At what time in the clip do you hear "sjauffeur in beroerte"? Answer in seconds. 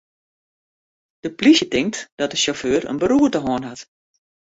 2.41-3.39